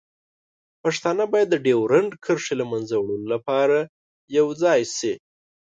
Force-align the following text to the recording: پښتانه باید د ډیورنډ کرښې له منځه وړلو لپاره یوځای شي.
پښتانه 0.83 1.23
باید 1.33 1.47
د 1.51 1.55
ډیورنډ 1.65 2.11
کرښې 2.23 2.53
له 2.61 2.65
منځه 2.71 2.95
وړلو 2.99 3.27
لپاره 3.33 3.77
یوځای 4.37 4.81
شي. 4.97 5.13